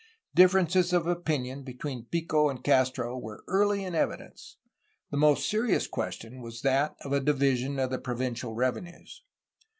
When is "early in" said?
3.47-3.93